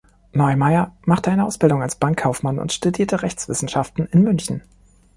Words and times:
Neumeyer 0.31 0.93
machte 1.05 1.29
eine 1.29 1.45
Ausbildung 1.45 1.83
als 1.83 1.95
Bankkaufmann 1.99 2.57
und 2.57 2.73
studierte 2.73 3.21
Rechtswissenschaften 3.21 4.07
in 4.07 4.23
München. 4.23 4.63